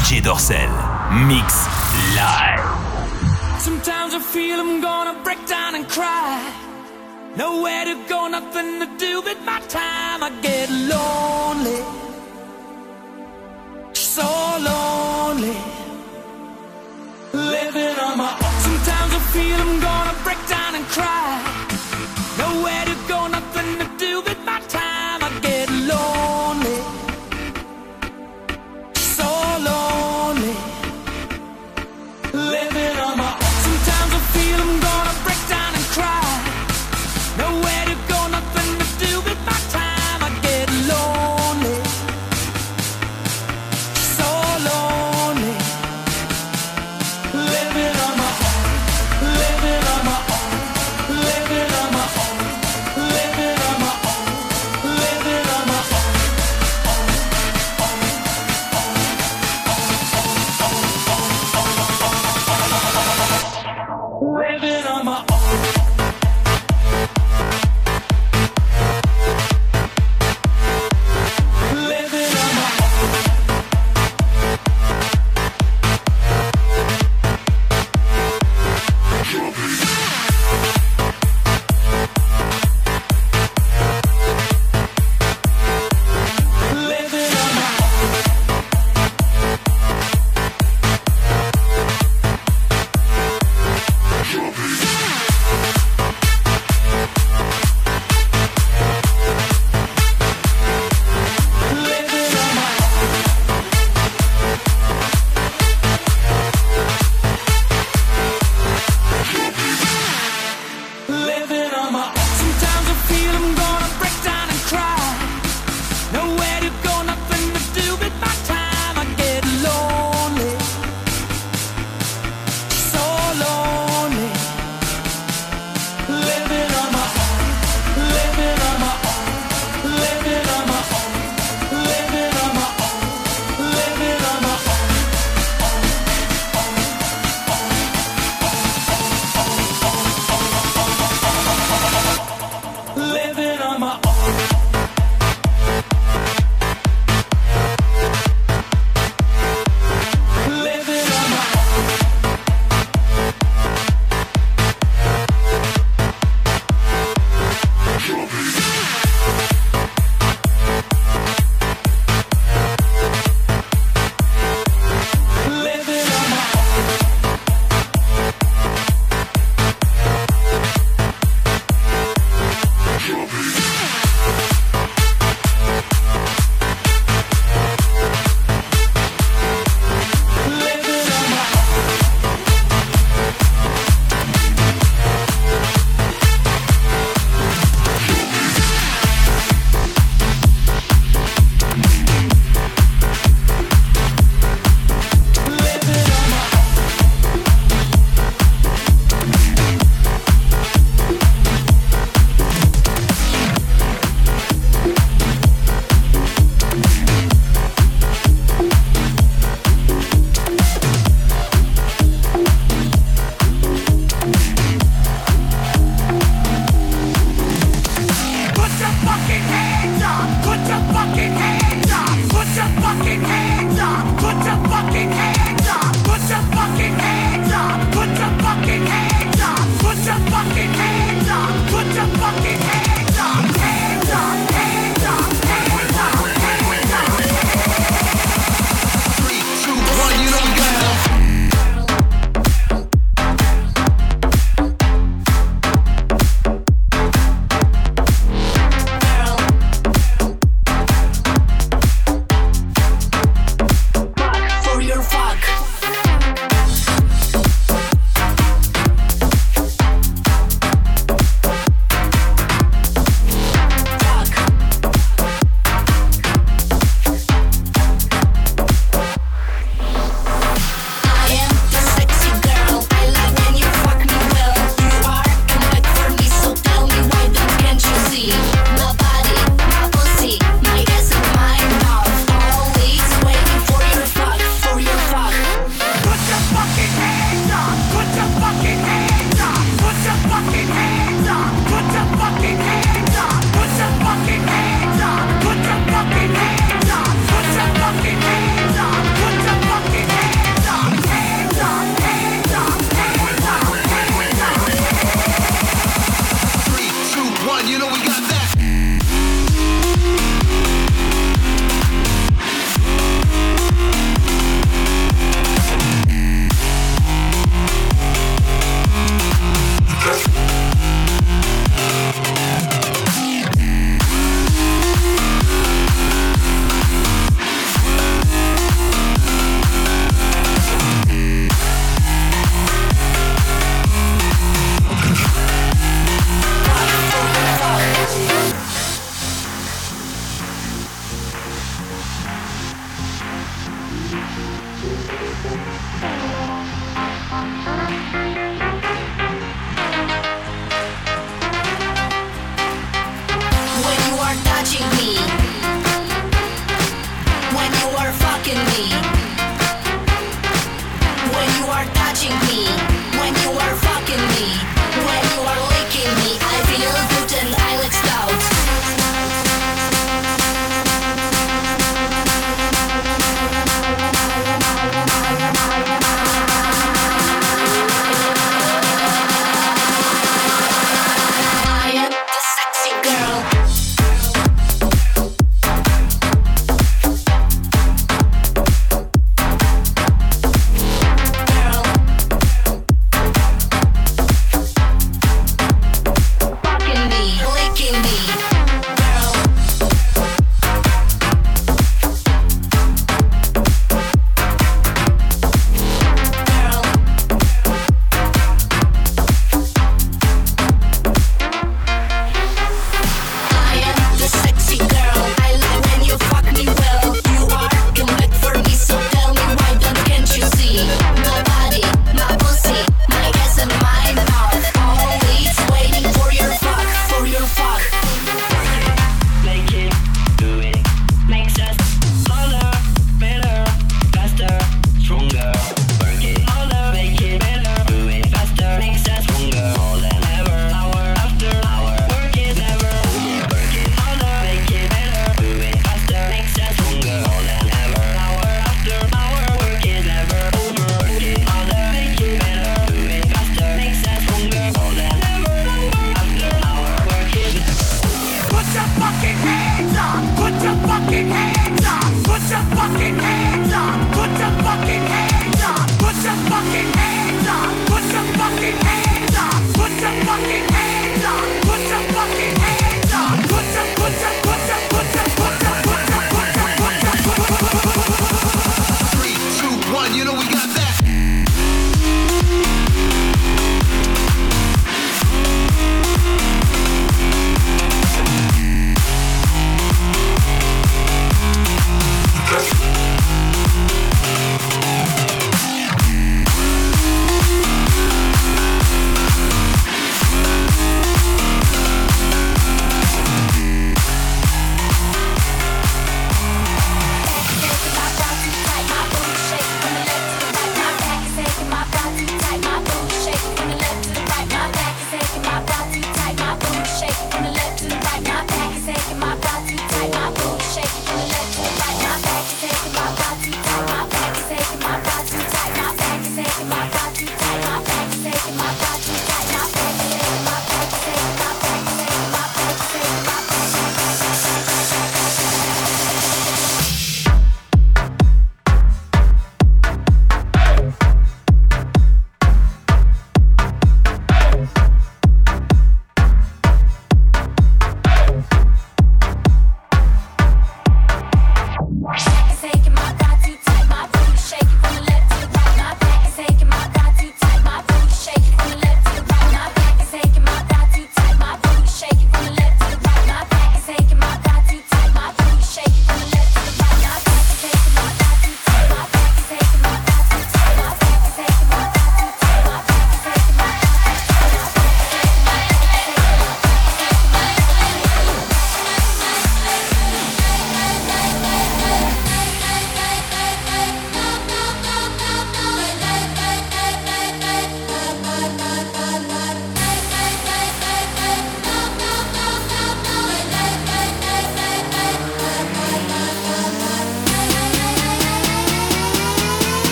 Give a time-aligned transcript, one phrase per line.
[0.00, 0.72] DJ Dorsel.
[1.28, 1.66] Mix
[2.16, 3.60] live.
[3.60, 6.40] Sometimes I feel I'm gonna break down and cry.
[7.36, 10.22] Nowhere to go, nothing to do with my time.
[10.22, 11.82] I get lonely.
[13.92, 14.28] So
[14.68, 15.56] lonely.
[17.34, 18.58] Living on my own.
[18.66, 21.49] Sometimes I feel I'm gonna break down and cry.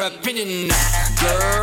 [0.00, 0.72] Your opinion.
[1.20, 1.60] Girl,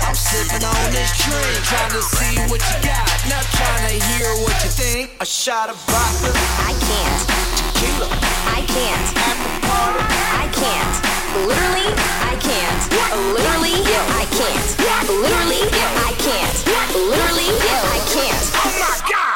[0.00, 1.60] I'm sipping on this drink.
[1.68, 3.04] Trying to see what you got.
[3.28, 5.10] Not trying to hear what you think.
[5.20, 6.32] A shot of vodka.
[6.64, 7.20] I can't.
[7.76, 8.08] Tequila.
[8.56, 9.08] I can't.
[9.12, 10.00] The party.
[10.40, 10.94] I can't.
[11.44, 11.92] Literally,
[12.24, 12.80] I can't.
[13.36, 13.76] Literally,
[14.16, 14.68] I can't.
[15.12, 15.64] Literally,
[16.08, 16.56] I can't.
[16.96, 18.44] Literally, I can't.
[18.64, 19.27] Oh my God!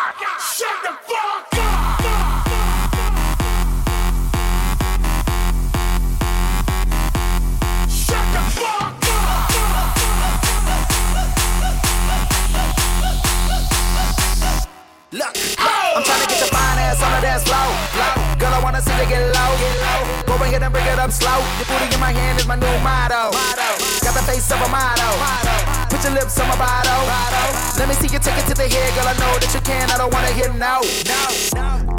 [15.92, 17.68] I'm trying to get the fine ass on the dance floor.
[18.40, 19.52] Girl, I wanna see you get low.
[20.24, 21.36] Go ahead and bring it up slow.
[21.60, 23.36] Your booty in my hand is my new motto.
[24.00, 25.12] Got the face of a model.
[25.92, 27.04] Put your lips on my bottle.
[27.76, 29.04] Let me see you take it to the head, girl.
[29.04, 29.92] I know that you can.
[29.92, 30.80] I don't wanna hear no.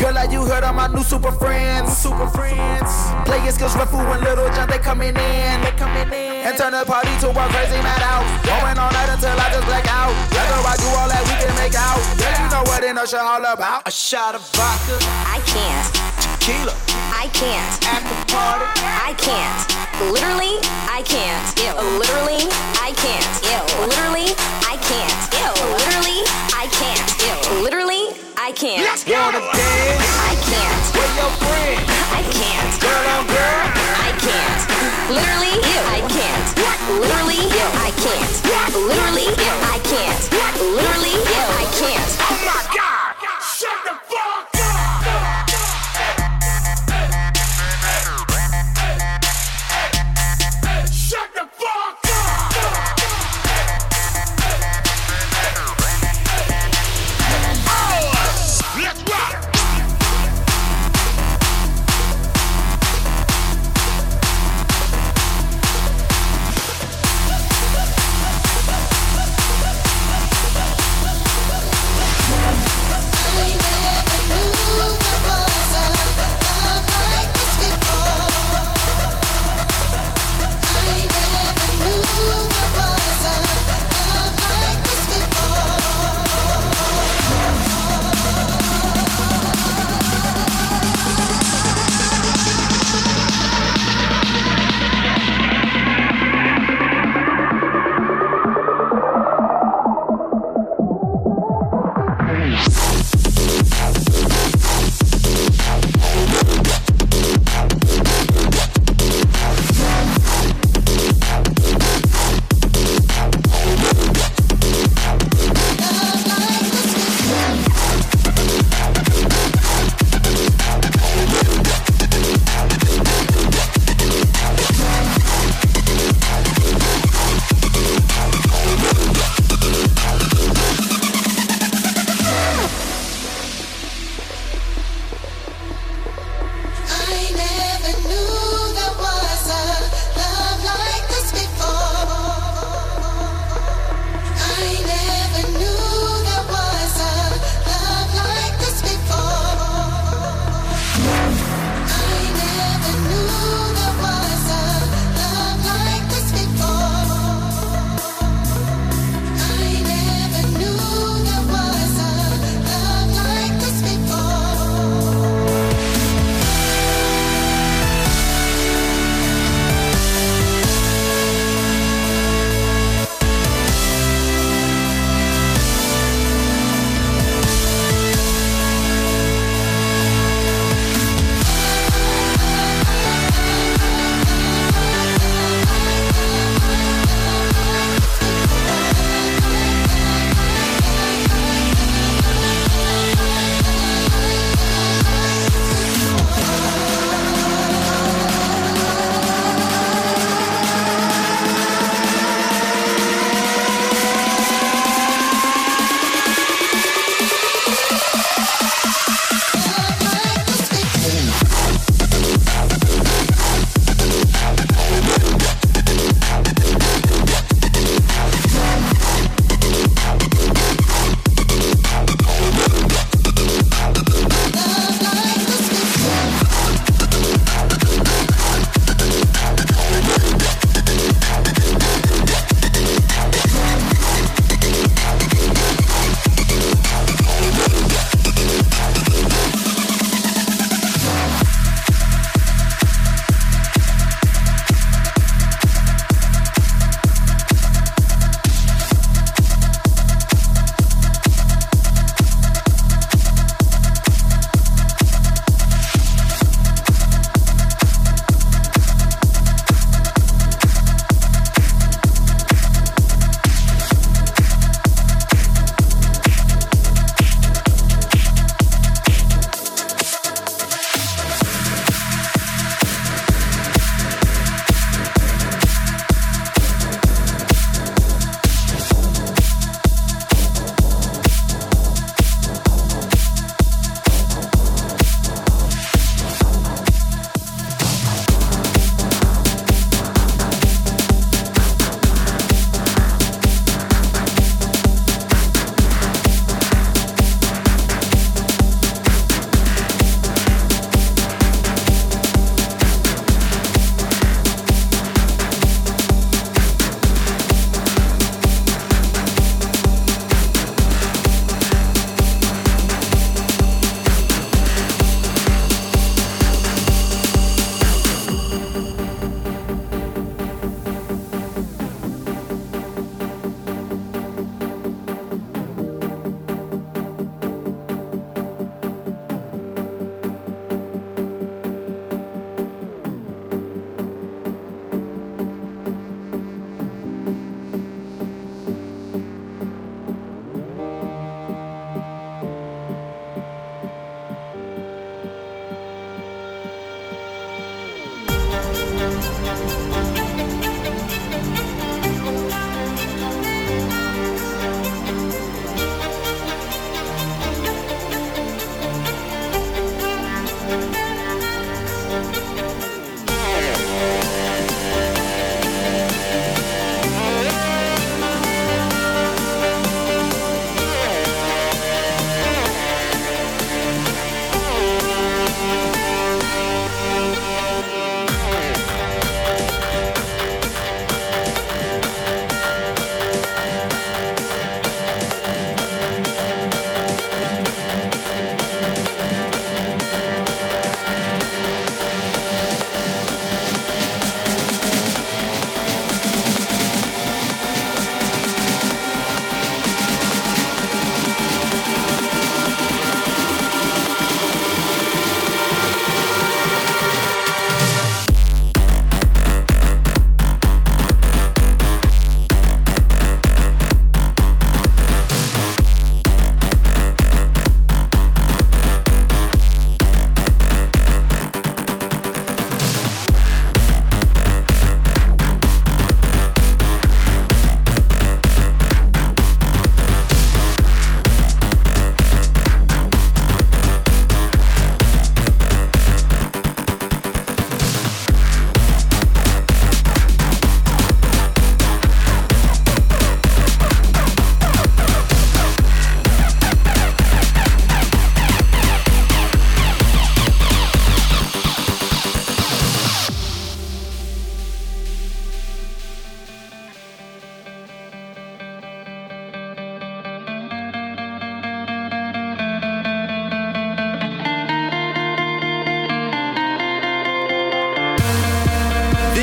[0.02, 1.94] Girl, like you heard of my new super friends.
[1.94, 2.90] Super friends.
[3.30, 5.56] Play your skills, Redfoo and Lil Jon, they coming in.
[5.62, 6.50] They coming in.
[6.50, 8.26] And turn the party to a crazy mad madhouse.
[8.42, 10.12] Going all night until I just black out.
[10.74, 12.03] I do all that, we can make out.
[12.54, 13.88] Girl, you know what in the show all about.
[13.88, 15.02] A shot of vodka.
[15.26, 15.90] I can't.
[16.38, 16.76] Tequila.
[17.10, 17.74] I can't.
[17.82, 18.70] At the party.
[18.78, 19.58] I can't.
[20.14, 21.42] Literally, I can't.
[21.98, 22.46] Literally,
[22.78, 23.26] I can't.
[23.90, 24.38] Literally,
[24.70, 25.18] I can't.
[25.82, 26.22] Literally,
[26.54, 27.10] I can't.
[27.66, 28.86] Literally, I can't.
[29.10, 30.06] Wanna dance?
[30.22, 30.86] I can't.
[30.94, 31.82] With your friend.
[32.14, 32.72] I can't.
[32.78, 33.66] Girl on girl.
[33.98, 34.62] I can't.
[35.10, 35.58] Literally,
[35.90, 36.63] I can't.
[36.90, 37.40] Literally,
[37.80, 38.36] I can't.
[38.76, 39.28] Literally,
[39.72, 40.24] I can't.
[40.60, 42.18] Literally, I can't.
[42.20, 42.93] Oh my God!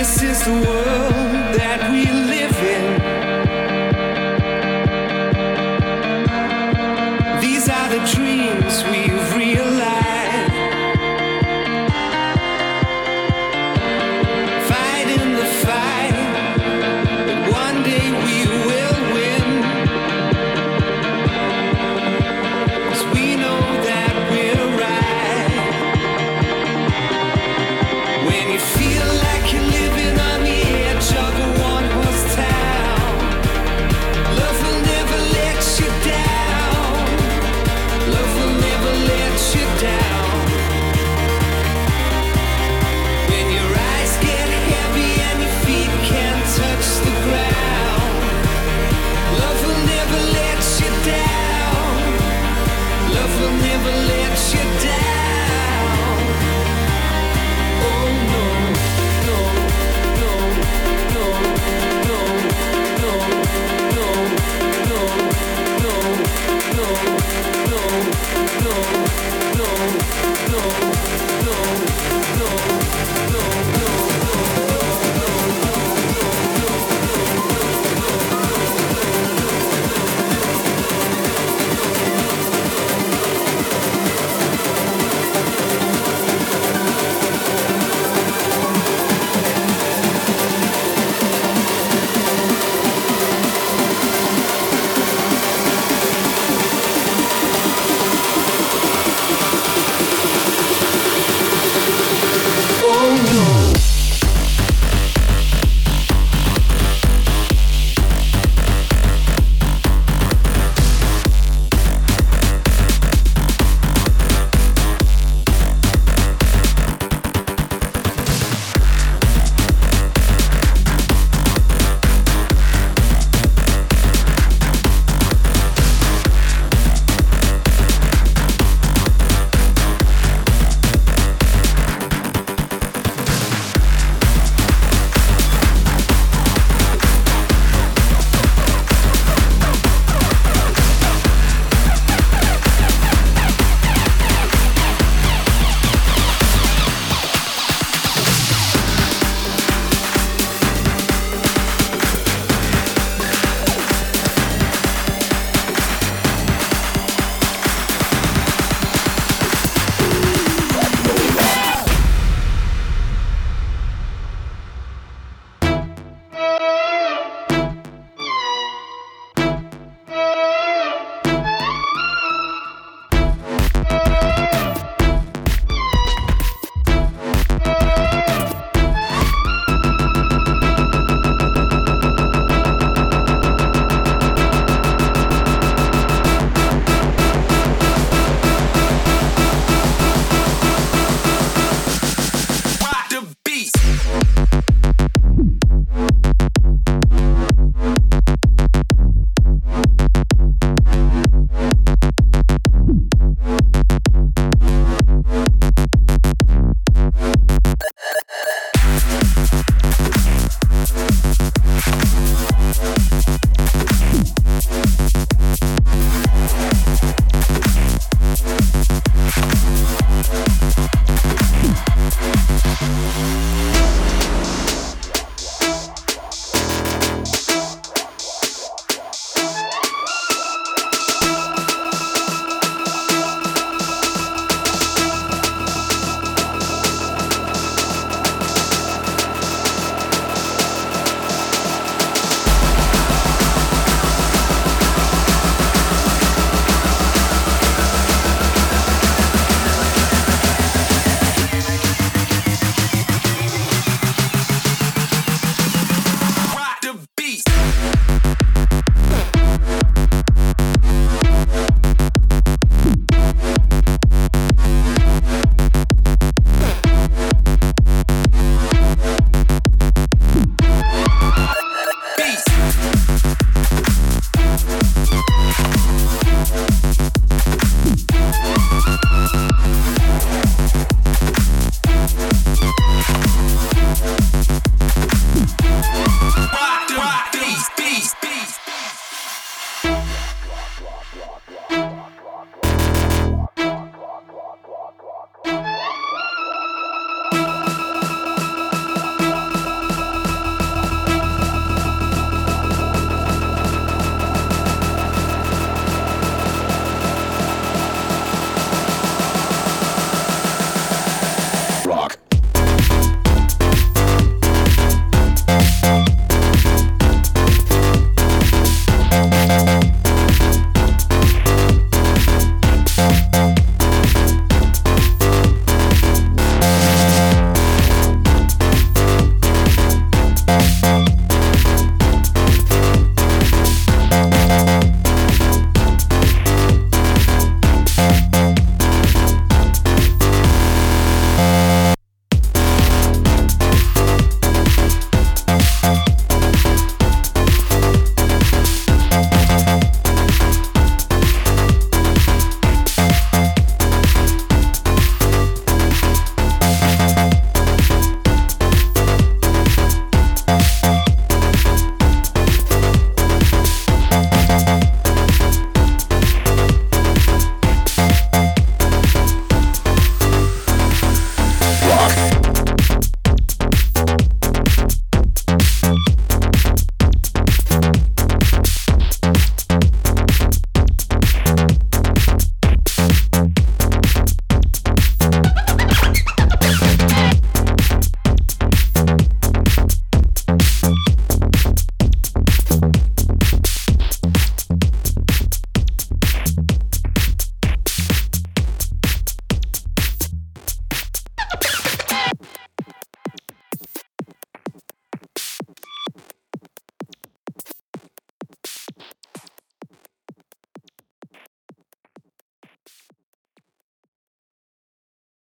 [0.01, 2.99] This is the world that we live in.